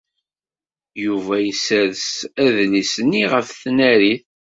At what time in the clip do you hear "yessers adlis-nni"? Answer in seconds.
1.41-3.23